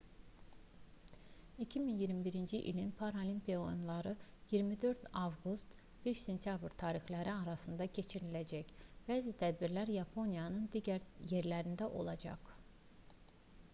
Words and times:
2021-ci 1.63 2.57
ilin 2.69 2.91
paralimpiya 3.01 3.59
oyunları 3.65 4.15
24 4.51 4.97
avqust- 5.25 5.77
5 6.07 6.23
sentyabr 6.29 6.75
tarixləri 6.83 7.31
arasında 7.35 7.87
keçiriləcək 7.99 8.71
bəzi 9.11 9.35
tədbirlər 9.43 9.91
yaponiyanın 9.97 10.65
digər 10.77 11.05
yerlərində 11.35 11.91
olacaq 12.01 12.51